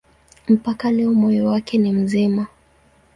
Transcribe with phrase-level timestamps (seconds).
[0.49, 2.47] Mpaka leo moyo wake ni mzima.